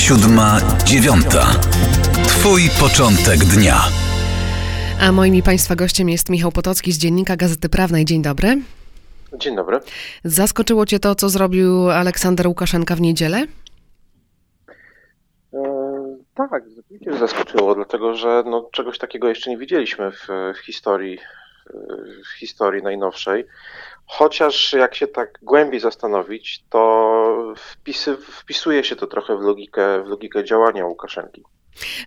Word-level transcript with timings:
siódma, 0.00 0.58
dziewiąta. 0.84 1.46
Twój 2.28 2.62
początek 2.80 3.38
dnia. 3.38 3.74
A 5.00 5.12
moim 5.12 5.34
i 5.34 5.42
Państwa 5.42 5.76
gościem 5.76 6.08
jest 6.08 6.30
Michał 6.30 6.52
Potocki 6.52 6.92
z 6.92 6.98
Dziennika 6.98 7.36
Gazety 7.36 7.68
Prawnej. 7.68 8.04
Dzień 8.04 8.22
dobry. 8.22 8.62
Dzień 9.38 9.56
dobry. 9.56 9.80
Zaskoczyło 10.24 10.86
Cię 10.86 10.98
to, 10.98 11.14
co 11.14 11.28
zrobił 11.28 11.90
Aleksander 11.90 12.46
Łukaszenka 12.46 12.96
w 12.96 13.00
niedzielę? 13.00 13.46
E, 15.52 16.16
tak, 16.34 16.62
rzeczywiście 16.76 17.18
zaskoczyło, 17.18 17.74
dlatego 17.74 18.14
że 18.14 18.42
no, 18.46 18.68
czegoś 18.72 18.98
takiego 18.98 19.28
jeszcze 19.28 19.50
nie 19.50 19.58
widzieliśmy 19.58 20.12
w, 20.12 20.28
w 20.54 20.58
historii 20.58 21.18
w 22.24 22.38
historii 22.38 22.82
najnowszej. 22.82 23.46
Chociaż 24.06 24.72
jak 24.72 24.94
się 24.94 25.06
tak 25.06 25.38
głębiej 25.42 25.80
zastanowić, 25.80 26.64
to 26.70 27.29
wpisy, 27.56 28.16
wpisuje 28.16 28.84
się 28.84 28.96
to 28.96 29.06
trochę 29.06 29.36
w 29.36 29.40
logikę, 29.40 30.02
w 30.04 30.06
logikę 30.06 30.44
działania 30.44 30.86
Łukaszenki. 30.86 31.44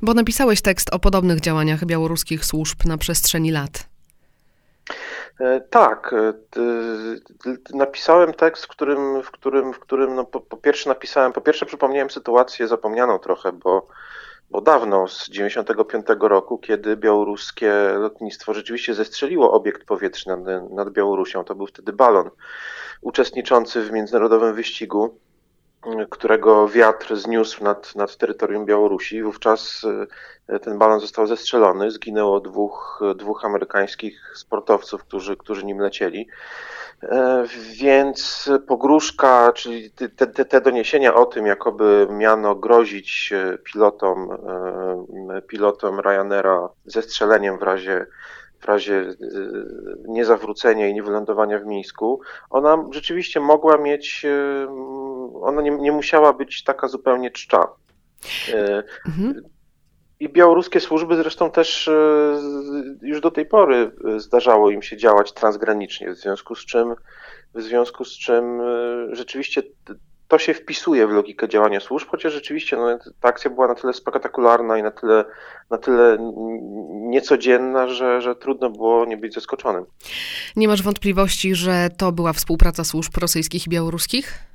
Bo 0.01 0.13
napisałeś 0.13 0.61
tekst 0.61 0.93
o 0.93 0.99
podobnych 0.99 1.39
działaniach 1.39 1.85
białoruskich 1.85 2.45
służb 2.45 2.85
na 2.85 2.97
przestrzeni 2.97 3.51
lat. 3.51 3.89
E, 5.39 5.61
tak, 5.61 6.13
e, 6.13 6.34
napisałem 7.73 8.34
tekst, 8.34 8.65
w 8.65 8.67
którym, 8.67 9.23
w 9.23 9.31
którym, 9.31 9.73
w 9.73 9.79
którym 9.79 10.15
no 10.15 10.25
po, 10.25 10.41
po, 10.41 10.57
pierwsze 10.57 10.89
napisałem, 10.89 11.34
po 11.34 11.41
pierwsze 11.41 11.65
przypomniałem 11.65 12.09
sytuację 12.09 12.67
zapomnianą 12.67 13.20
trochę, 13.20 13.51
bo 13.51 13.87
bo 14.53 14.62
dawno, 14.62 15.07
z 15.07 15.29
95 15.29 16.05
roku, 16.20 16.57
kiedy 16.57 16.98
białoruskie 16.98 17.73
lotnictwo 17.99 18.53
rzeczywiście 18.53 18.93
zestrzeliło 18.93 19.51
obiekt 19.51 19.85
powietrzny 19.85 20.37
nad, 20.37 20.71
nad 20.71 20.89
Białorusią. 20.89 21.43
To 21.43 21.55
był 21.55 21.67
wtedy 21.67 21.93
balon 21.93 22.29
uczestniczący 23.01 23.81
w 23.81 23.91
międzynarodowym 23.91 24.55
wyścigu, 24.55 25.20
którego 26.09 26.67
wiatr 26.67 27.15
zniósł 27.15 27.63
nad, 27.63 27.95
nad 27.95 28.17
terytorium 28.17 28.65
Białorusi. 28.65 29.23
Wówczas 29.23 29.81
e, 30.47 30.59
ten 30.59 30.77
balon 30.77 30.99
został 30.99 31.27
zestrzelony. 31.27 31.91
Zginęło 31.91 32.40
dwóch, 32.40 33.01
dwóch 33.15 33.45
amerykańskich 33.45 34.31
sportowców, 34.35 35.03
którzy, 35.03 35.37
którzy 35.37 35.65
nim 35.65 35.79
lecieli. 35.79 36.27
E, 37.03 37.43
więc 37.73 38.49
pogróżka, 38.67 39.51
czyli 39.55 39.91
te, 39.91 40.09
te, 40.09 40.45
te, 40.45 40.62
doniesienia 40.62 41.13
o 41.13 41.25
tym, 41.25 41.45
jakoby 41.45 42.07
miano 42.09 42.55
grozić 42.55 43.34
e, 43.34 43.57
pilotom, 43.57 44.29
pilotom 45.47 45.99
Ryanaira 45.99 46.70
zestrzeleniem 46.85 47.57
w 47.57 47.63
razie, 47.63 48.05
w 48.59 48.65
razie 48.65 49.13
niezawrócenia 50.07 50.87
i 50.87 50.93
niewylądowania 50.93 51.59
w 51.59 51.65
Mińsku, 51.65 52.21
ona 52.49 52.85
rzeczywiście 52.91 53.40
mogła 53.40 53.77
mieć, 53.77 54.25
ona 55.44 55.62
nie, 55.62 55.72
nie 55.72 55.91
musiała 55.91 56.34
być 56.34 56.63
taka 56.63 56.88
zupełnie 56.88 57.32
czcza. 57.32 57.68
Mhm. 59.05 59.41
I 60.20 60.30
białoruskie 60.30 60.80
służby 60.80 61.16
zresztą 61.16 61.52
też 61.52 61.88
e, 61.88 61.91
już 63.02 63.22
do 63.22 63.32
tej 63.32 63.46
pory 63.46 63.91
e, 64.16 64.19
zdarzało 64.19 64.69
im 64.69 64.81
się 64.81 64.97
działać 64.97 65.31
transgranicznie, 65.31 66.12
w 66.12 66.18
związku 66.18 66.56
z 66.56 66.66
czym, 66.66 66.96
w 67.56 67.62
związku 67.62 68.06
z 68.06 68.18
czym 68.18 68.62
e, 68.62 69.16
rzeczywiście 69.16 69.64
to 70.28 70.40
się 70.40 70.53
wpisuje 70.53 71.08
w 71.08 71.12
logikę 71.12 71.50
działania 71.50 71.80
służb, 71.80 72.08
chociaż 72.09 72.34
rzeczywiście 72.34 72.78
no, 72.78 73.00
ta 73.19 73.28
akcja 73.28 73.50
była 73.52 73.68
na 73.68 73.75
tyle 73.75 73.94
spektakularna 73.94 74.78
i 74.78 74.84
na 74.84 74.91
tyle, 74.91 75.25
na 75.69 75.78
tyle 75.78 76.18
niecodzienna, 76.91 77.88
że, 77.88 78.22
że 78.22 78.36
trudno 78.36 78.69
było 78.69 79.06
nie 79.06 79.18
być 79.18 79.34
zaskoczonym. 79.34 79.86
Nie 80.56 80.68
masz 80.68 80.84
wątpliwości, 80.84 81.56
że 81.56 81.90
to 81.97 82.12
była 82.12 82.34
współpraca 82.34 82.84
służb 82.84 83.18
rosyjskich 83.18 83.68
i 83.68 83.69
białoruskich? 83.69 84.53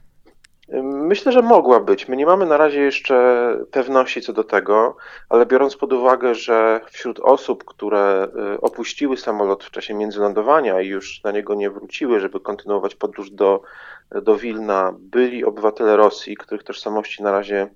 Myślę, 0.82 1.32
że 1.32 1.42
mogła 1.42 1.80
być. 1.80 2.08
My 2.08 2.16
nie 2.16 2.26
mamy 2.26 2.46
na 2.46 2.56
razie 2.56 2.80
jeszcze 2.80 3.56
pewności 3.70 4.22
co 4.22 4.32
do 4.32 4.44
tego, 4.44 4.96
ale 5.28 5.46
biorąc 5.46 5.76
pod 5.76 5.92
uwagę, 5.92 6.34
że 6.34 6.80
wśród 6.90 7.20
osób, 7.20 7.64
które 7.64 8.28
y, 8.54 8.60
opuściły 8.60 9.16
samolot 9.16 9.64
w 9.64 9.70
czasie 9.70 9.94
międzylądowania 9.94 10.80
i 10.80 10.86
już 10.86 11.24
na 11.24 11.30
niego 11.30 11.54
nie 11.54 11.70
wróciły, 11.70 12.20
żeby 12.20 12.40
kontynuować 12.40 12.94
podróż 12.94 13.30
do, 13.30 13.62
do 14.10 14.36
Wilna, 14.36 14.94
byli 14.98 15.44
obywatele 15.44 15.96
Rosji, 15.96 16.36
których 16.36 16.64
tożsamości 16.64 17.22
na 17.22 17.32
razie 17.32 17.68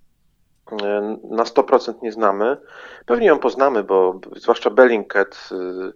y, 0.72 0.76
na 1.30 1.44
100% 1.44 1.94
nie 2.02 2.12
znamy. 2.12 2.56
Pewnie 3.06 3.26
ją 3.26 3.38
poznamy, 3.38 3.84
bo 3.84 4.20
zwłaszcza 4.36 4.70
Bellingcat 4.70 5.48
y, 5.52 5.92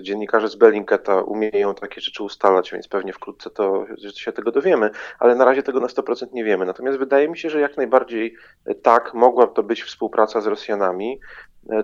dziennikarze 0.00 0.48
z 0.48 0.56
Bellingcata 0.56 1.20
umieją 1.20 1.74
takie 1.74 2.00
rzeczy 2.00 2.22
ustalać, 2.22 2.72
więc 2.72 2.88
pewnie 2.88 3.12
wkrótce 3.12 3.50
to 3.50 3.86
się 4.16 4.32
tego 4.32 4.52
dowiemy, 4.52 4.90
ale 5.18 5.34
na 5.34 5.44
razie 5.44 5.62
tego 5.62 5.80
na 5.80 5.86
100% 5.86 6.26
nie 6.32 6.44
wiemy. 6.44 6.66
Natomiast 6.66 6.98
wydaje 6.98 7.28
mi 7.28 7.38
się, 7.38 7.50
że 7.50 7.60
jak 7.60 7.76
najbardziej 7.76 8.34
tak, 8.82 9.14
mogła 9.14 9.46
to 9.46 9.62
być 9.62 9.82
współpraca 9.82 10.40
z 10.40 10.46
Rosjanami, 10.46 11.20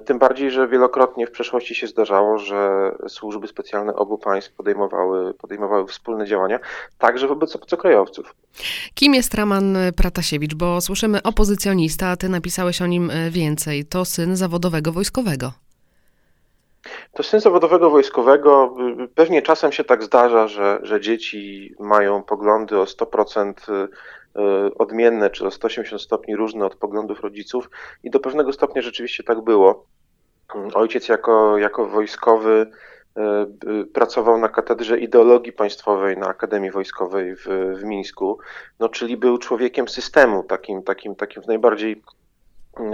tym 0.04 0.19
bardziej, 0.19 0.50
że 0.50 0.69
wielokrotnie 0.69 1.26
w 1.26 1.30
przeszłości 1.30 1.75
się 1.75 1.86
zdarzało, 1.86 2.38
że 2.38 2.91
służby 3.08 3.48
specjalne 3.48 3.94
obu 3.94 4.19
państw 4.19 4.52
podejmowały, 4.52 5.34
podejmowały 5.34 5.86
wspólne 5.86 6.26
działania, 6.26 6.58
także 6.98 7.28
wobec 7.28 7.56
obcokrajowców. 7.56 8.34
Kim 8.94 9.14
jest 9.14 9.34
Raman 9.34 9.76
Pratasiewicz? 9.96 10.54
Bo 10.54 10.80
słyszymy 10.80 11.22
opozycjonista, 11.22 12.06
a 12.06 12.16
ty 12.16 12.28
napisałeś 12.28 12.82
o 12.82 12.86
nim 12.86 13.10
więcej. 13.30 13.84
To 13.84 14.04
syn 14.04 14.36
zawodowego 14.36 14.92
wojskowego. 14.92 15.52
To 17.16 17.22
syn 17.22 17.41
zawodowego 17.41 17.91
wojskowego. 17.91 18.75
Pewnie 19.15 19.43
czasem 19.43 19.72
się 19.72 19.84
tak 19.84 20.03
zdarza, 20.03 20.49
że, 20.49 20.78
że 20.82 21.00
dzieci 21.00 21.75
mają 21.81 22.22
poglądy 22.22 22.78
o 22.78 22.84
100% 22.84 23.53
y, 23.69 24.75
odmienne, 24.75 25.31
czy 25.31 25.47
o 25.47 25.50
180 25.50 26.03
stopni 26.03 26.37
różne 26.37 26.65
od 26.65 26.75
poglądów 26.75 27.21
rodziców, 27.21 27.71
i 28.03 28.10
do 28.10 28.21
pewnego 28.21 28.53
stopnia 28.53 28.82
rzeczywiście 28.82 29.25
tak 29.25 29.41
było. 29.41 29.87
Ojciec, 30.75 31.09
jako, 31.09 31.59
jako 31.59 31.87
wojskowy, 31.87 32.66
y, 33.82 33.87
pracował 33.93 34.38
na 34.38 34.49
katedrze 34.49 34.99
ideologii 34.99 35.53
państwowej 35.53 36.16
na 36.16 36.26
Akademii 36.26 36.71
Wojskowej 36.71 37.37
w, 37.37 37.47
w 37.81 37.84
Mińsku, 37.84 38.38
no, 38.81 38.88
czyli 38.88 39.16
był 39.16 39.38
człowiekiem 39.38 39.88
systemu, 39.88 40.43
takim, 40.43 40.82
takim, 40.82 41.15
takim 41.15 41.43
w 41.43 41.47
najbardziej 41.47 42.03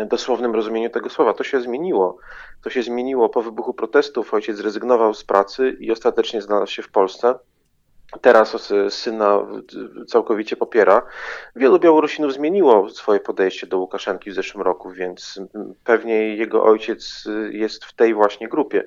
dosłownym 0.07 0.55
rozumieniu 0.55 0.91
tego 0.91 1.11
słowa. 1.11 1.35
To 1.35 1.45
się 1.45 1.61
zmieniło. 1.61 2.19
To 2.63 2.71
się 2.71 2.83
zmieniło 2.83 3.29
po 3.29 3.43
wybuchu 3.43 3.75
protestów. 3.75 4.35
Ojciec 4.35 4.57
zrezygnował 4.57 5.15
z 5.15 5.25
pracy 5.25 5.77
i 5.81 5.93
ostatecznie 5.93 6.43
znalazł 6.43 6.73
się 6.73 6.83
w 6.83 6.91
Polsce. 6.91 7.35
Teraz 8.21 8.73
syna 8.89 9.47
całkowicie 10.09 10.57
popiera. 10.57 11.03
Wielu 11.57 11.79
Białorusinów 11.79 12.33
zmieniło 12.33 12.89
swoje 12.89 13.21
podejście 13.21 13.67
do 13.67 13.79
Łukaszenki 13.79 14.31
w 14.31 14.35
zeszłym 14.35 14.63
roku, 14.63 14.91
więc 14.91 15.41
pewnie 15.85 16.37
jego 16.37 16.65
ojciec 16.65 17.25
jest 17.51 17.85
w 17.85 17.95
tej 17.95 18.15
właśnie 18.15 18.49
grupie. 18.49 18.85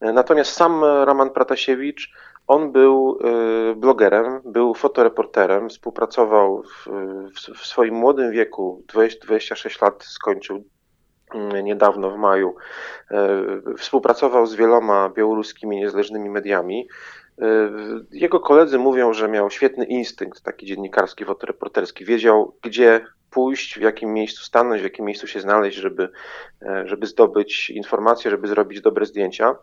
Natomiast 0.00 0.52
sam 0.52 0.84
Raman 0.84 1.30
Pratasiewicz 1.30 2.12
on 2.46 2.72
był 2.72 3.18
y, 3.70 3.74
blogerem, 3.74 4.40
był 4.44 4.74
fotoreporterem, 4.74 5.68
współpracował 5.68 6.62
w, 6.62 6.88
w 7.54 7.66
swoim 7.66 7.94
młodym 7.94 8.32
wieku, 8.32 8.82
20, 8.88 9.26
26 9.26 9.80
lat 9.80 10.04
skończył 10.04 10.64
mm, 11.34 11.64
niedawno 11.64 12.10
w 12.10 12.16
maju, 12.16 12.54
y, 13.72 13.76
współpracował 13.78 14.46
z 14.46 14.54
wieloma 14.54 15.08
białoruskimi 15.08 15.76
niezależnymi 15.76 16.30
mediami. 16.30 16.88
Y, 17.42 17.44
jego 18.12 18.40
koledzy 18.40 18.78
mówią, 18.78 19.12
że 19.12 19.28
miał 19.28 19.50
świetny 19.50 19.84
instynkt 19.84 20.42
taki 20.42 20.66
dziennikarski, 20.66 21.24
fotoreporterski. 21.24 22.04
Wiedział, 22.04 22.56
gdzie 22.62 23.06
pójść, 23.30 23.78
w 23.78 23.82
jakim 23.82 24.12
miejscu 24.12 24.44
stanąć, 24.44 24.80
w 24.80 24.84
jakim 24.84 25.04
miejscu 25.04 25.26
się 25.26 25.40
znaleźć, 25.40 25.76
żeby, 25.76 26.08
żeby 26.84 27.06
zdobyć 27.06 27.70
informacje, 27.70 28.30
żeby 28.30 28.48
zrobić 28.48 28.80
dobre 28.80 29.06
zdjęcia. 29.06 29.56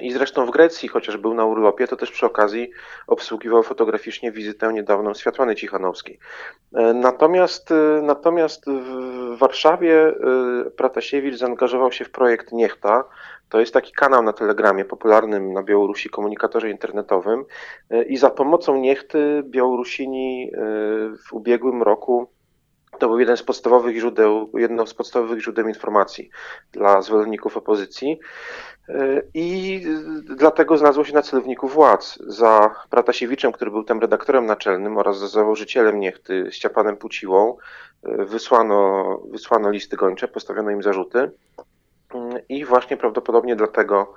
I 0.00 0.12
zresztą 0.12 0.46
w 0.46 0.50
Grecji, 0.50 0.88
chociaż 0.88 1.16
był 1.16 1.34
na 1.34 1.44
urlopie, 1.44 1.86
to 1.86 1.96
też 1.96 2.10
przy 2.10 2.26
okazji 2.26 2.70
obsługiwał 3.06 3.62
fotograficznie 3.62 4.32
wizytę 4.32 4.72
niedawną 4.72 5.14
Światłany 5.14 5.54
Cichanowskiej. 5.54 6.18
E, 6.74 6.94
natomiast, 6.94 7.70
e, 7.70 8.00
natomiast 8.02 8.64
w 8.66 9.38
Warszawie 9.38 10.08
e, 10.08 10.14
Pratasiewicz 10.70 11.36
zaangażował 11.36 11.92
się 11.92 12.04
w 12.04 12.10
projekt 12.10 12.52
Niechta. 12.52 13.04
To 13.48 13.60
jest 13.60 13.74
taki 13.74 13.92
kanał 13.92 14.22
na 14.22 14.32
Telegramie, 14.32 14.84
popularnym 14.84 15.52
na 15.52 15.62
Białorusi 15.62 16.10
komunikatorze 16.10 16.70
internetowym. 16.70 17.44
I 18.06 18.16
za 18.16 18.30
pomocą 18.30 18.76
Niechty 18.76 19.42
Białorusini 19.44 20.52
w 21.26 21.32
ubiegłym 21.32 21.82
roku 21.82 22.30
to 23.00 23.08
był 23.08 23.20
jeden 23.20 23.36
z 23.36 23.42
podstawowych 23.42 23.96
źródeł, 23.96 24.50
jedno 24.54 24.86
z 24.86 24.94
podstawowych 24.94 25.40
źródeł 25.40 25.68
informacji 25.68 26.30
dla 26.72 27.02
zwolenników 27.02 27.56
opozycji. 27.56 28.20
I 29.34 29.82
dlatego 30.24 30.78
znalazło 30.78 31.04
się 31.04 31.14
na 31.14 31.22
celowniku 31.22 31.68
władz. 31.68 32.18
Za 32.26 32.74
Pratasiewiczem, 32.90 33.52
który 33.52 33.70
był 33.70 33.84
tam 33.84 34.00
redaktorem 34.00 34.46
naczelnym 34.46 34.98
oraz 34.98 35.18
za 35.18 35.28
założycielem 35.28 36.00
Niechty, 36.00 36.48
Ściapanem 36.50 36.96
Puciłą, 36.96 37.56
wysłano, 38.02 39.04
wysłano 39.30 39.70
listy 39.70 39.96
gończe, 39.96 40.28
postawiono 40.28 40.70
im 40.70 40.82
zarzuty. 40.82 41.30
I 42.48 42.64
właśnie 42.64 42.96
prawdopodobnie 42.96 43.56
dlatego, 43.56 44.14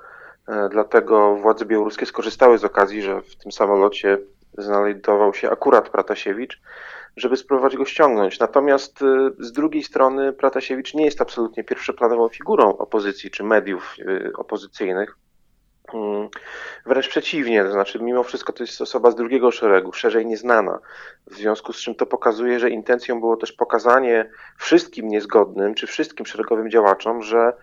dlatego 0.70 1.36
władze 1.36 1.66
białoruskie 1.66 2.06
skorzystały 2.06 2.58
z 2.58 2.64
okazji, 2.64 3.02
że 3.02 3.22
w 3.22 3.36
tym 3.36 3.52
samolocie 3.52 4.18
znajdował 4.58 5.34
się 5.34 5.50
akurat 5.50 5.90
Pratasiewicz, 5.90 6.62
żeby 7.18 7.38
spróbować 7.38 7.75
go 7.75 7.86
ściągnąć. 7.86 8.39
Natomiast 8.39 9.00
z 9.39 9.51
drugiej 9.51 9.83
strony 9.83 10.33
Pratasiewicz 10.33 10.94
nie 10.94 11.06
jest 11.06 11.21
absolutnie 11.21 11.63
pierwszoplanową 11.63 12.30
figurą 12.30 12.77
opozycji 12.77 13.31
czy 13.31 13.44
mediów 13.44 13.95
opozycyjnych. 14.38 15.18
Mm, 15.94 16.30
wręcz 16.86 17.10
przeciwnie, 17.10 17.63
to 17.63 17.71
znaczy 17.71 18.00
mimo 18.00 18.24
wszystko 18.24 18.54
to 18.54 18.63
jest 18.63 18.81
osoba 18.81 19.12
z 19.12 19.15
drugiego 19.15 19.51
szeregu, 19.51 19.94
szerzej 19.94 20.25
nieznana, 20.25 20.80
w 21.27 21.36
związku 21.36 21.74
z 21.74 21.77
czym 21.77 21.95
to 21.95 22.06
pokazuje, 22.06 22.60
że 22.60 22.69
intencją 22.69 23.19
było 23.19 23.38
też 23.38 23.51
pokazanie 23.51 24.30
wszystkim 24.57 25.07
niezgodnym, 25.07 25.75
czy 25.75 25.88
wszystkim 25.88 26.25
szeregowym 26.25 26.69
działaczom, 26.69 27.24
że 27.24 27.54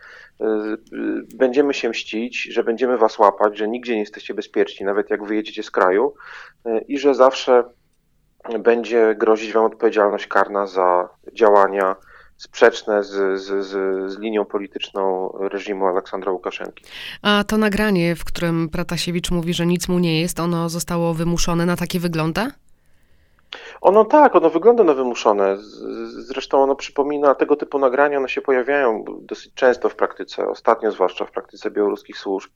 y, 0.40 0.44
y, 0.44 1.36
będziemy 1.36 1.74
się 1.74 1.88
mścić, 1.88 2.42
że 2.42 2.64
będziemy 2.64 2.98
was 2.98 3.18
łapać, 3.18 3.58
że 3.58 3.68
nigdzie 3.68 3.94
nie 3.94 4.00
jesteście 4.00 4.34
bezpieczni, 4.34 4.86
nawet 4.86 5.10
jak 5.10 5.24
wyjedziecie 5.24 5.62
z 5.62 5.70
kraju 5.70 6.14
y, 6.66 6.84
i 6.88 6.98
że 6.98 7.14
zawsze 7.14 7.64
będzie 8.58 9.14
grozić 9.18 9.52
wam 9.52 9.64
odpowiedzialność 9.64 10.26
karna 10.26 10.66
za 10.66 11.08
działania 11.32 11.96
sprzeczne 12.36 13.04
z, 13.04 13.40
z, 13.40 13.66
z, 13.66 14.12
z, 14.12 14.18
linią 14.18 14.44
polityczną 14.44 15.32
reżimu 15.40 15.86
Aleksandra 15.86 16.32
Łukaszenki. 16.32 16.84
A 17.22 17.44
to 17.44 17.58
nagranie, 17.58 18.16
w 18.16 18.24
którym 18.24 18.68
Pratasiewicz 18.68 19.30
mówi, 19.30 19.54
że 19.54 19.66
nic 19.66 19.88
mu 19.88 19.98
nie 19.98 20.20
jest, 20.20 20.40
ono 20.40 20.68
zostało 20.68 21.14
wymuszone, 21.14 21.66
na 21.66 21.76
takie 21.76 22.00
wygląda? 22.00 22.50
Ono 23.80 24.04
tak, 24.04 24.36
ono 24.36 24.50
wygląda 24.50 24.84
na 24.84 24.94
wymuszone. 24.94 25.56
Zresztą 26.08 26.62
ono 26.62 26.76
przypomina 26.76 27.34
tego 27.34 27.56
typu 27.56 27.78
nagrania, 27.78 28.18
one 28.18 28.28
się 28.28 28.40
pojawiają 28.40 29.04
dosyć 29.20 29.54
często 29.54 29.88
w 29.88 29.94
praktyce, 29.94 30.48
ostatnio 30.48 30.92
zwłaszcza 30.92 31.24
w 31.24 31.30
praktyce 31.30 31.70
białoruskich 31.70 32.18
służb. 32.18 32.50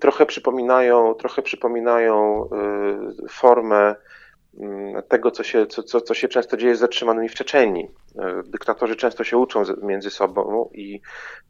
Trochę 0.00 0.26
przypominają, 0.26 1.14
trochę 1.14 1.42
przypominają 1.42 2.44
y, 3.24 3.28
formę 3.28 3.94
tego, 5.08 5.30
co 5.30 5.42
się, 5.42 5.66
co, 5.66 5.82
co, 5.82 6.00
co 6.00 6.14
się 6.14 6.28
często 6.28 6.56
dzieje 6.56 6.76
z 6.76 6.78
zatrzymanymi 6.78 7.28
w 7.28 7.34
Czeczeni. 7.34 7.88
E, 8.18 8.42
dyktatorzy 8.42 8.96
często 8.96 9.24
się 9.24 9.38
uczą 9.38 9.62
między 9.82 10.10
sobą 10.10 10.70
i 10.72 11.00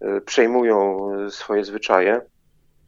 e, 0.01 0.21
przejmują 0.21 1.09
e, 1.12 1.31
swoje 1.31 1.65
zwyczaje. 1.65 2.21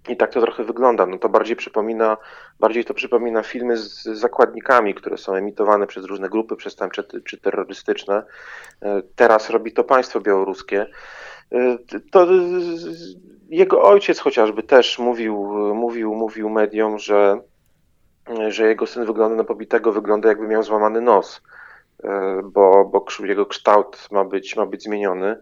I 0.09 0.17
tak 0.17 0.33
to 0.33 0.41
trochę 0.41 0.65
wygląda. 0.65 1.07
No 1.07 1.19
to 1.19 1.29
bardziej 1.29 1.57
przypomina, 1.57 2.17
bardziej 2.61 2.85
to 2.85 2.95
przypomina 2.95 3.43
filmy 3.43 3.77
z 3.77 4.03
zakładnikami, 4.03 4.95
które 4.95 5.19
są 5.19 5.35
emitowane 5.35 5.87
przez 5.87 6.05
różne 6.05 6.29
grupy 6.29 6.57
przestępcze 6.57 7.05
czy 7.25 7.41
terrorystyczne. 7.41 8.23
Teraz 9.17 9.51
robi 9.51 9.73
to 9.73 9.85
państwo 9.85 10.21
białoruskie. 10.21 10.87
To 12.11 12.27
jego 13.49 13.83
ojciec 13.83 14.19
chociażby 14.19 14.63
też 14.63 14.99
mówił, 14.99 15.35
mówił, 15.75 16.15
mówił 16.15 16.51
mediom, 16.51 16.99
że 16.99 17.41
że 18.49 18.69
jego 18.69 18.87
syn 18.87 19.05
wygląda 19.05 19.37
na 19.37 19.45
pobitego, 19.45 19.93
wygląda 19.93 20.29
jakby 20.29 20.49
miał 20.49 20.63
złamany 20.63 21.01
nos, 21.01 21.43
e, 22.05 22.41
bo, 22.45 22.85
bo 22.85 23.27
jego 23.27 23.47
kształt 23.47 24.09
ma 24.11 24.25
być, 24.25 24.57
ma 24.57 24.67
być 24.67 24.83
zmieniony. 24.83 25.37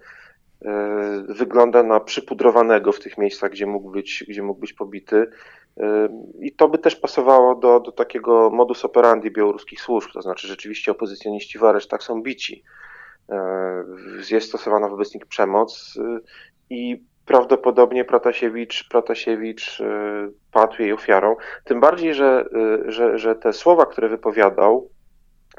E, 0.64 1.24
wygląda 1.28 1.82
na 1.82 2.00
przypudrowanego 2.00 2.92
w 2.92 3.00
tych 3.00 3.18
miejscach, 3.18 3.50
gdzie 3.50 3.66
mógł 3.66 3.90
być, 3.90 4.24
gdzie 4.28 4.42
mógł 4.42 4.60
być 4.60 4.72
pobity. 4.72 5.26
E, 5.80 6.08
I 6.40 6.52
to 6.52 6.68
by 6.68 6.78
też 6.78 6.96
pasowało 6.96 7.54
do, 7.54 7.80
do 7.80 7.92
takiego 7.92 8.50
modus 8.50 8.84
operandi 8.84 9.30
białoruskich 9.30 9.80
służb, 9.80 10.10
to 10.12 10.22
znaczy 10.22 10.48
rzeczywiście 10.48 10.92
opozycjoniści 10.92 11.58
w 11.58 11.64
aresztach 11.64 12.02
są 12.02 12.22
bici. 12.22 12.64
Jest 14.30 14.48
stosowana 14.48 14.88
wobec 14.88 15.14
nich 15.14 15.26
przemoc 15.26 15.98
i 16.70 17.04
prawdopodobnie 17.26 18.04
Pratasiewicz, 18.04 18.88
Pratasiewicz 18.88 19.80
y, 19.80 19.84
padł 20.52 20.82
jej 20.82 20.92
ofiarą. 20.92 21.36
Tym 21.64 21.80
bardziej, 21.80 22.14
że, 22.14 22.44
y, 22.86 22.92
że, 22.92 23.18
że 23.18 23.34
te 23.34 23.52
słowa, 23.52 23.86
które 23.86 24.08
wypowiadał, 24.08 24.90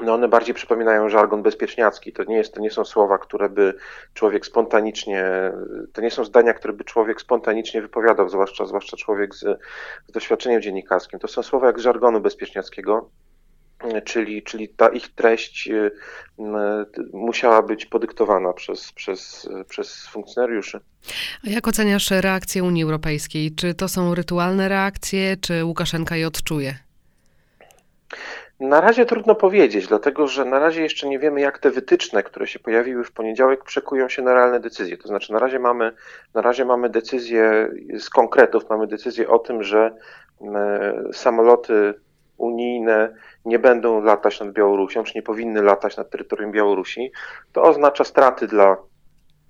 no 0.01 0.13
one 0.13 0.27
bardziej 0.27 0.55
przypominają 0.55 1.09
żargon 1.09 1.43
bezpieczniacki. 1.43 2.13
To 2.13 2.23
nie, 2.23 2.37
jest, 2.37 2.53
to 2.53 2.61
nie 2.61 2.71
są 2.71 2.85
słowa, 2.85 3.17
które 3.17 3.49
by 3.49 3.73
człowiek 4.13 4.45
spontanicznie, 4.45 5.51
to 5.93 6.01
nie 6.01 6.11
są 6.11 6.25
zdania, 6.25 6.53
które 6.53 6.73
by 6.73 6.83
człowiek 6.83 7.21
spontanicznie 7.21 7.81
wypowiadał, 7.81 8.29
zwłaszcza, 8.29 8.65
zwłaszcza 8.65 8.97
człowiek 8.97 9.35
z, 9.35 9.39
z 10.07 10.11
doświadczeniem 10.11 10.61
dziennikarskim. 10.61 11.19
To 11.19 11.27
są 11.27 11.43
słowa 11.43 11.67
jak 11.67 11.79
z 11.79 11.83
żargonu 11.83 12.21
bezpieczniackiego 12.21 13.09
czyli, 14.05 14.43
czyli 14.43 14.69
ta 14.69 14.89
ich 14.89 15.15
treść 15.15 15.69
y, 15.69 15.91
musiała 17.13 17.61
być 17.61 17.85
podyktowana 17.85 18.53
przez, 18.53 18.91
przez, 18.91 19.49
przez 19.69 20.07
funkcjonariuszy. 20.07 20.79
A 21.47 21.49
jak 21.49 21.67
oceniasz 21.67 22.11
reakcję 22.11 22.63
Unii 22.63 22.83
Europejskiej? 22.83 23.55
Czy 23.55 23.73
to 23.73 23.87
są 23.87 24.15
rytualne 24.15 24.69
reakcje, 24.69 25.37
czy 25.37 25.65
Łukaszenka 25.65 26.15
je 26.15 26.27
odczuje? 26.27 26.75
Na 28.59 28.81
razie 28.81 29.05
trudno 29.05 29.35
powiedzieć, 29.35 29.87
dlatego 29.87 30.27
że 30.27 30.45
na 30.45 30.59
razie 30.59 30.81
jeszcze 30.81 31.07
nie 31.07 31.19
wiemy, 31.19 31.41
jak 31.41 31.59
te 31.59 31.71
wytyczne, 31.71 32.23
które 32.23 32.47
się 32.47 32.59
pojawiły 32.59 33.03
w 33.03 33.11
poniedziałek, 33.11 33.63
przekują 33.63 34.09
się 34.09 34.21
na 34.21 34.33
realne 34.33 34.59
decyzje. 34.59 34.97
To 34.97 35.07
znaczy, 35.07 35.33
na 35.33 35.39
razie 35.39 35.59
mamy, 35.59 35.91
na 36.33 36.41
razie 36.41 36.65
mamy 36.65 36.89
decyzje 36.89 37.69
z 37.99 38.09
konkretów, 38.09 38.69
mamy 38.69 38.87
decyzję 38.87 39.29
o 39.29 39.39
tym, 39.39 39.63
że 39.63 39.95
samoloty 41.13 41.93
nie 43.45 43.59
będą 43.59 44.01
latać 44.01 44.39
nad 44.39 44.51
Białorusią, 44.51 45.03
czy 45.03 45.11
nie 45.15 45.21
powinny 45.21 45.61
latać 45.61 45.97
nad 45.97 46.09
terytorium 46.09 46.51
Białorusi, 46.51 47.11
to 47.51 47.61
oznacza 47.61 48.03
straty 48.03 48.47
dla, 48.47 48.77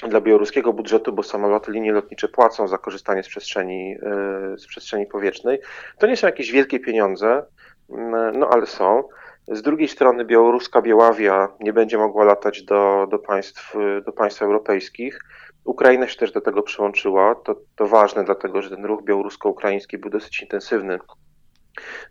dla 0.10 0.22
białoruskiego 0.22 0.74
budżetu, 0.74 1.14
bo 1.14 1.24
samoloty, 1.24 1.72
linie 1.72 1.92
lotnicze 1.92 2.28
płacą 2.28 2.68
za 2.68 2.78
korzystanie 2.78 3.24
z 3.24 3.28
przestrzeni, 3.28 3.96
e, 4.04 4.58
z 4.58 4.68
przestrzeni 4.68 5.06
powietrznej. 5.06 5.60
To 5.98 6.08
nie 6.08 6.18
są 6.18 6.28
jakieś 6.28 6.52
wielkie 6.52 6.80
pieniądze, 6.80 7.46
mm, 7.90 8.40
no 8.40 8.50
ale 8.50 8.66
są. 8.66 9.04
Z 9.48 9.62
drugiej 9.62 9.88
strony 9.88 10.26
białoruska 10.26 10.82
Białawia 10.82 11.48
nie 11.60 11.74
będzie 11.74 11.98
mogła 11.98 12.26
latać 12.26 12.64
do, 12.64 13.08
do, 13.12 13.20
państw, 13.20 13.74
do 14.06 14.12
państw 14.12 14.42
europejskich. 14.42 15.20
Ukraina 15.64 16.08
się 16.08 16.18
też 16.18 16.32
do 16.32 16.42
tego 16.42 16.64
przyłączyła. 16.64 17.36
To, 17.36 17.56
to 17.76 17.88
ważne, 17.88 18.24
dlatego 18.24 18.62
że 18.62 18.70
ten 18.70 18.86
ruch 18.86 19.04
białorusko-ukraiński 19.04 19.98
był 19.98 20.10
dosyć 20.10 20.42
intensywny 20.42 21.00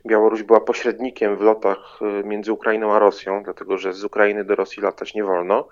Białoruś 0.05 0.43
była 0.43 0.61
pośrednikiem 0.61 1.37
w 1.37 1.41
lotach 1.41 1.99
y, 2.01 2.23
między 2.23 2.53
Ukrainą 2.53 2.93
a 2.93 2.99
Rosją, 2.99 3.43
dlatego 3.43 3.77
że 3.77 3.93
z 3.93 4.03
Ukrainy 4.03 4.43
do 4.43 4.55
Rosji 4.55 4.83
latać 4.83 5.13
nie 5.13 5.23
wolno. 5.23 5.67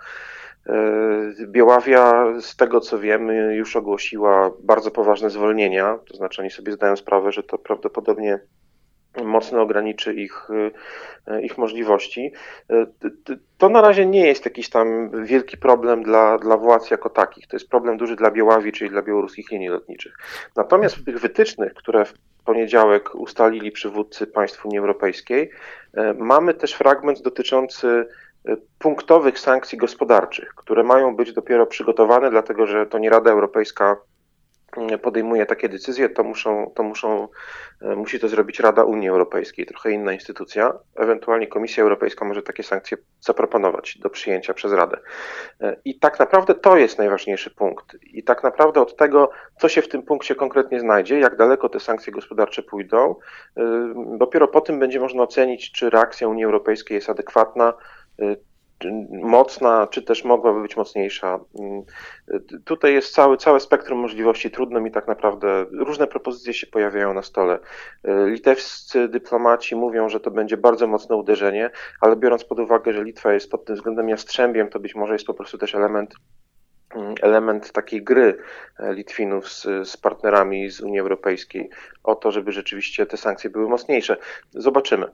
Y, 0.67 1.47
Białawia, 1.47 2.25
z 2.41 2.55
tego 2.55 2.79
co 2.79 2.99
wiemy, 2.99 3.55
już 3.55 3.75
ogłosiła 3.75 4.51
bardzo 4.59 4.91
poważne 4.91 5.29
zwolnienia, 5.29 5.99
to 6.09 6.17
znaczy 6.17 6.41
oni 6.41 6.51
sobie 6.51 6.71
zdają 6.71 6.95
sprawę, 6.95 7.31
że 7.31 7.43
to 7.43 7.57
prawdopodobnie 7.57 8.39
mocno 9.23 9.61
ograniczy 9.61 10.13
ich, 10.13 10.47
y, 11.29 11.41
ich 11.41 11.57
możliwości. 11.57 12.31
To 13.57 13.69
na 13.69 13.81
razie 13.81 14.05
nie 14.05 14.27
jest 14.27 14.45
jakiś 14.45 14.69
tam 14.69 15.09
wielki 15.25 15.57
problem 15.57 16.03
dla, 16.03 16.37
dla 16.37 16.57
władz 16.57 16.91
jako 16.91 17.09
takich. 17.09 17.47
To 17.47 17.55
jest 17.55 17.69
problem 17.69 17.97
duży 17.97 18.15
dla 18.15 18.31
Białawi, 18.31 18.71
czyli 18.71 18.89
dla 18.89 19.01
białoruskich 19.01 19.51
linii 19.51 19.69
lotniczych. 19.69 20.17
Natomiast 20.55 20.95
w 20.95 21.05
tych 21.05 21.19
wytycznych, 21.19 21.73
które 21.73 22.05
poniedziałek 22.45 23.15
ustalili 23.15 23.71
przywódcy 23.71 24.27
państw 24.27 24.65
Unii 24.65 24.79
Europejskiej. 24.79 25.49
E, 25.93 26.13
mamy 26.13 26.53
też 26.53 26.73
fragment 26.73 27.21
dotyczący 27.21 28.05
e, 28.45 28.55
punktowych 28.79 29.39
sankcji 29.39 29.77
gospodarczych, 29.77 30.55
które 30.55 30.83
mają 30.83 31.15
być 31.15 31.33
dopiero 31.33 31.65
przygotowane, 31.65 32.29
dlatego 32.29 32.67
że 32.67 32.85
to 32.85 32.99
nie 32.99 33.09
Rada 33.09 33.31
Europejska 33.31 33.97
podejmuje 35.01 35.45
takie 35.45 35.69
decyzje, 35.69 36.09
to 36.09 36.23
muszą, 36.23 36.71
to 36.75 36.83
muszą, 36.83 37.27
e, 37.81 37.95
musi 37.95 38.19
to 38.19 38.27
zrobić 38.27 38.59
Rada 38.59 38.83
Unii 38.83 39.09
Europejskiej, 39.09 39.65
trochę 39.65 39.91
inna 39.91 40.13
instytucja. 40.13 40.73
Ewentualnie 40.95 41.47
Komisja 41.47 41.83
Europejska 41.83 42.25
może 42.25 42.41
takie 42.41 42.63
sankcje 42.63 42.97
zaproponować 43.21 43.97
do 43.97 44.09
przyjęcia 44.09 44.53
przez 44.53 44.73
Radę. 44.73 44.97
E, 45.61 45.75
I 45.85 45.99
tak 45.99 46.19
naprawdę 46.19 46.55
to 46.55 46.77
jest 46.77 46.97
najważniejszy 46.97 47.51
punkt. 47.51 47.97
I 48.03 48.23
tak 48.23 48.43
naprawdę 48.43 48.81
od 48.81 48.95
tego, 48.95 49.29
co 49.59 49.69
się 49.69 49.81
w 49.81 49.87
tym 49.87 50.03
punkcie 50.03 50.35
konkretnie 50.35 50.79
znajdzie, 50.79 51.19
jak 51.19 51.37
daleko 51.37 51.69
te 51.69 51.79
sankcje 51.79 52.13
gospodarcze 52.13 52.63
pójdą, 52.63 53.15
e, 53.57 53.93
dopiero 54.17 54.47
po 54.47 54.61
tym 54.61 54.79
będzie 54.79 54.99
można 54.99 55.23
ocenić, 55.23 55.71
czy 55.71 55.89
reakcja 55.89 56.27
Unii 56.27 56.45
Europejskiej 56.45 56.95
jest 56.95 57.09
adekwatna, 57.09 57.73
mocna, 59.11 59.87
czy 59.87 60.01
też 60.01 60.23
mogłaby 60.23 60.61
być 60.61 60.77
mocniejsza. 60.77 61.39
Mm, 61.59 61.83
tutaj 62.65 62.93
jest 62.93 63.13
cały, 63.13 63.37
całe 63.37 63.59
spektrum 63.59 63.99
możliwości. 63.99 64.51
Trudno 64.51 64.81
mi 64.81 64.91
tak 64.91 65.07
naprawdę, 65.07 65.65
różne 65.71 66.07
propozycje 66.07 66.53
się 66.53 66.67
pojawiają 66.67 67.13
na 67.13 67.21
stole. 67.21 67.59
Litewscy 68.03 69.07
dyplomaci 69.07 69.75
mówią, 69.75 70.09
że 70.09 70.19
to 70.19 70.31
będzie 70.31 70.57
bardzo 70.57 70.87
mocne 70.87 71.15
uderzenie, 71.15 71.69
ale 72.01 72.15
biorąc 72.15 72.43
pod 72.43 72.59
uwagę, 72.59 72.93
że 72.93 73.03
Litwa 73.03 73.33
jest 73.33 73.51
pod 73.51 73.65
tym 73.65 73.75
względem 73.75 74.09
jastrzębiem, 74.09 74.69
to 74.69 74.79
być 74.79 74.95
może 74.95 75.13
jest 75.13 75.25
po 75.25 75.33
prostu 75.33 75.57
też 75.57 75.75
element 75.75 76.15
mm, 76.95 77.15
element 77.21 77.71
takiej 77.71 78.03
gry 78.03 78.37
e, 78.79 78.93
Litwinów 78.93 79.49
z, 79.49 79.63
z, 79.89 79.97
partnerami 79.97 80.69
z 80.69 80.81
Unii 80.81 80.99
Europejskiej 80.99 81.69
o 82.03 82.15
to, 82.15 82.31
żeby 82.31 82.51
rzeczywiście 82.51 83.05
te 83.05 83.17
sankcje 83.17 83.49
były 83.49 83.69
mocniejsze. 83.69 84.17
Zobaczymy. 84.51 85.05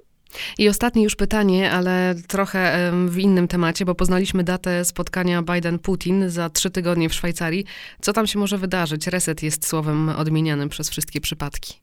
I 0.58 0.70
ostatnie 0.70 1.04
już 1.04 1.16
pytanie, 1.16 1.72
ale 1.72 2.16
trochę 2.28 2.92
w 3.08 3.18
innym 3.18 3.48
temacie, 3.48 3.86
bo 3.86 3.96
poznaliśmy 3.96 4.44
datę 4.44 4.86
spotkania 4.86 5.42
Biden-Putin 5.42 6.30
za 6.30 6.50
trzy 6.50 6.70
tygodnie 6.70 7.10
w 7.10 7.14
Szwajcarii. 7.14 7.66
Co 8.02 8.14
tam 8.14 8.28
się 8.28 8.40
może 8.40 8.58
wydarzyć? 8.58 9.08
Reset 9.08 9.44
jest 9.44 9.68
słowem 9.68 10.10
odmienianym 10.10 10.70
przez 10.70 10.90
wszystkie 10.90 11.22
przypadki. 11.22 11.80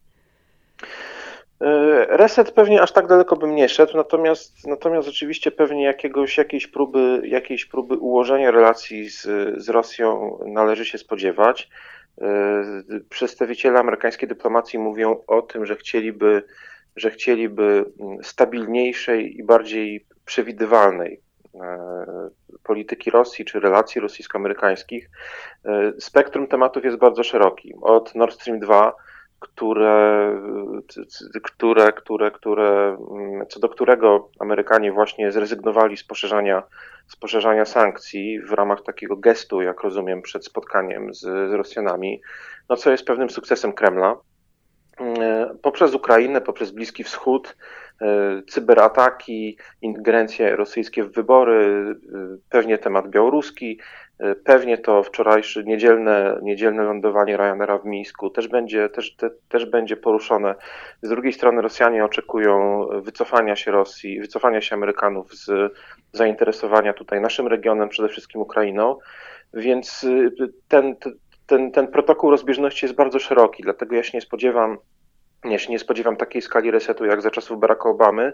Reset 2.08 2.50
pewnie 2.50 2.82
aż 2.82 2.92
tak 2.92 3.06
daleko 3.06 3.36
bym 3.36 3.54
nie 3.54 3.68
szedł, 3.68 3.96
natomiast, 3.96 4.66
natomiast 4.66 5.08
oczywiście 5.08 5.50
pewnie 5.50 5.84
jakiegoś, 5.84 6.38
jakiejś, 6.38 6.66
próby, 6.66 7.20
jakiejś 7.24 7.64
próby 7.64 7.96
ułożenia 7.96 8.50
relacji 8.50 9.10
z, 9.10 9.22
z 9.56 9.68
Rosją 9.68 10.38
należy 10.46 10.84
się 10.84 10.98
spodziewać. 10.98 11.68
Przedstawiciele 13.08 13.78
amerykańskiej 13.78 14.28
dyplomacji 14.28 14.78
mówią 14.78 15.16
o 15.26 15.42
tym, 15.42 15.66
że 15.66 15.76
chcieliby, 15.76 16.42
że 16.96 17.10
chcieliby 17.10 17.84
stabilniejszej 18.22 19.38
i 19.38 19.44
bardziej 19.44 20.06
przewidywalnej 20.24 21.20
polityki 22.62 23.10
Rosji 23.10 23.44
czy 23.44 23.60
relacji 23.60 24.00
rosyjsko-amerykańskich. 24.00 25.10
Spektrum 25.98 26.46
tematów 26.46 26.84
jest 26.84 26.96
bardzo 26.96 27.24
szeroki. 27.24 27.74
Od 27.82 28.14
Nord 28.14 28.34
Stream 28.34 28.60
2 28.60 28.92
które, 29.38 30.40
które, 31.42 31.92
które, 31.92 32.30
które, 32.30 32.96
co 33.48 33.60
do 33.60 33.68
którego 33.68 34.30
Amerykanie 34.38 34.92
właśnie 34.92 35.32
zrezygnowali 35.32 35.96
z 35.96 36.04
poszerzania, 36.04 36.62
z 37.06 37.16
poszerzania 37.16 37.64
sankcji 37.64 38.40
w 38.40 38.52
ramach 38.52 38.82
takiego 38.82 39.16
gestu, 39.16 39.62
jak 39.62 39.80
rozumiem, 39.80 40.22
przed 40.22 40.44
spotkaniem 40.44 41.14
z, 41.14 41.20
z 41.20 41.52
Rosjanami, 41.52 42.20
no 42.68 42.76
co 42.76 42.90
jest 42.90 43.04
pewnym 43.04 43.30
sukcesem 43.30 43.72
Kremla. 43.72 44.16
Poprzez 45.62 45.94
Ukrainę, 45.94 46.40
poprzez 46.40 46.70
Bliski 46.70 47.04
Wschód, 47.04 47.56
cyberataki, 48.48 49.56
ingerencje 49.82 50.56
rosyjskie 50.56 51.04
w 51.04 51.12
wybory, 51.12 51.94
pewnie 52.50 52.78
temat 52.78 53.08
białoruski, 53.08 53.78
Pewnie 54.44 54.78
to 54.78 55.02
wczorajsze 55.02 55.64
niedzielne, 55.64 56.38
niedzielne 56.42 56.82
lądowanie 56.82 57.36
Ryanaira 57.36 57.78
w 57.78 57.84
Mińsku 57.84 58.30
też 58.30 58.48
będzie, 58.48 58.88
też, 58.88 59.16
te, 59.16 59.30
też 59.48 59.66
będzie 59.66 59.96
poruszone. 59.96 60.54
Z 61.02 61.08
drugiej 61.08 61.32
strony 61.32 61.62
Rosjanie 61.62 62.04
oczekują 62.04 62.86
wycofania 63.02 63.56
się 63.56 63.70
Rosji, 63.70 64.20
wycofania 64.20 64.60
się 64.60 64.74
Amerykanów 64.74 65.34
z 65.34 65.72
zainteresowania 66.12 66.92
tutaj 66.92 67.20
naszym 67.20 67.46
regionem, 67.46 67.88
przede 67.88 68.08
wszystkim 68.08 68.40
Ukrainą, 68.40 68.98
więc 69.54 70.06
ten, 70.68 70.96
ten, 71.46 71.72
ten 71.72 71.88
protokół 71.88 72.30
rozbieżności 72.30 72.86
jest 72.86 72.96
bardzo 72.96 73.18
szeroki, 73.18 73.62
dlatego 73.62 73.94
ja 73.94 74.02
się 74.02 74.10
nie 74.14 74.20
spodziewam 74.20 74.78
nie, 75.44 75.58
się 75.58 75.72
nie 75.72 75.78
spodziewam 75.78 76.16
takiej 76.16 76.42
skali 76.42 76.70
resetu 76.70 77.04
jak 77.04 77.22
za 77.22 77.30
czasów 77.30 77.60
Baracka 77.60 77.88
Obamy, 77.88 78.32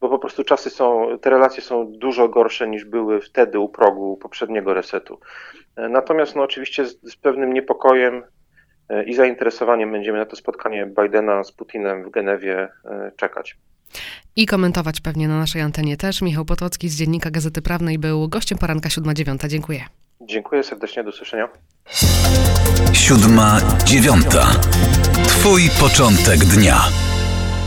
bo 0.00 0.08
po 0.08 0.18
prostu 0.18 0.44
czasy 0.44 0.70
są, 0.70 1.18
te 1.20 1.30
relacje 1.30 1.62
są 1.62 1.92
dużo 1.92 2.28
gorsze 2.28 2.68
niż 2.68 2.84
były 2.84 3.20
wtedy 3.20 3.58
u 3.58 3.68
progu 3.68 4.16
poprzedniego 4.16 4.74
resetu. 4.74 5.20
Natomiast 5.76 6.36
no, 6.36 6.42
oczywiście 6.42 6.86
z, 6.86 7.00
z 7.02 7.16
pewnym 7.16 7.52
niepokojem 7.52 8.22
e, 8.88 9.04
i 9.04 9.14
zainteresowaniem 9.14 9.92
będziemy 9.92 10.18
na 10.18 10.26
to 10.26 10.36
spotkanie 10.36 10.86
Bidena 11.02 11.44
z 11.44 11.52
Putinem 11.52 12.04
w 12.04 12.10
Genewie 12.10 12.68
e, 12.84 13.12
czekać. 13.16 13.56
I 14.36 14.46
komentować 14.46 15.00
pewnie 15.00 15.28
na 15.28 15.38
naszej 15.38 15.62
antenie 15.62 15.96
też. 15.96 16.22
Michał 16.22 16.44
Potocki 16.44 16.88
z 16.88 16.96
Dziennika 16.96 17.30
Gazety 17.30 17.62
Prawnej 17.62 17.98
był 17.98 18.28
gościem 18.28 18.58
poranka 18.58 18.88
7.9. 18.88 19.48
Dziękuję. 19.48 19.80
Dziękuję 20.20 20.64
serdecznie, 20.64 21.04
do 21.04 21.10
usłyszenia. 21.10 21.48
Siódma 22.92 23.60
dziewiąta. 23.84 24.46
Twój 25.28 25.70
początek 25.80 26.44
dnia. 26.44 26.80